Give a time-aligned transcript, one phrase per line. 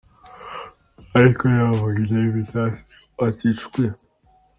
[1.17, 2.85] Ariko navuga ibya invitation
[3.27, 3.85] ati “cwe!”.